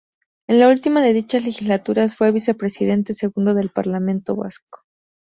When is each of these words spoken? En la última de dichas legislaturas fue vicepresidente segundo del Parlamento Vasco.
En 0.47 0.59
la 0.59 0.67
última 0.67 0.99
de 1.03 1.13
dichas 1.13 1.45
legislaturas 1.45 2.15
fue 2.15 2.31
vicepresidente 2.31 3.13
segundo 3.13 3.53
del 3.53 3.69
Parlamento 3.69 4.35
Vasco. 4.35 4.81